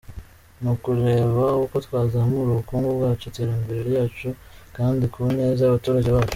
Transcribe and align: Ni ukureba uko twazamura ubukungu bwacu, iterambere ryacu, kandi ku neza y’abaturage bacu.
Ni 0.61 0.69
ukureba 0.75 1.45
uko 1.63 1.75
twazamura 1.85 2.47
ubukungu 2.51 2.87
bwacu, 2.97 3.23
iterambere 3.27 3.79
ryacu, 3.89 4.29
kandi 4.75 5.03
ku 5.13 5.19
neza 5.39 5.61
y’abaturage 5.63 6.09
bacu. 6.15 6.29